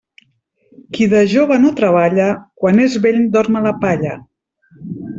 Qui 0.97 1.07
de 1.11 1.21
jove 1.33 1.59
no 1.67 1.73
treballa, 1.81 2.31
quan 2.65 2.83
és 2.89 2.99
vell 3.07 3.23
dorm 3.39 3.61
a 3.61 3.65
la 3.71 3.79
palla. 3.87 4.21